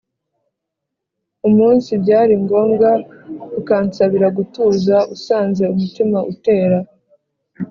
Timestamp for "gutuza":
4.37-4.95